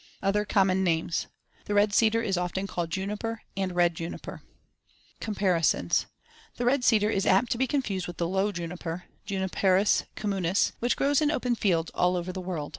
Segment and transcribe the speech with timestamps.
[0.23, 1.27] Other common names:
[1.65, 4.41] The red cedar is also often called juniper and red juniper.
[5.19, 6.07] Comparisons:
[6.55, 10.95] The red cedar is apt to be confused with the low juniper (Juniperus communis) which
[10.97, 12.69] grows in open fields all over the world.